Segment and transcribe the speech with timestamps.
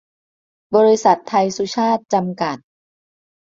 [0.75, 2.57] บริษัท ไทยสุชาต จำกัด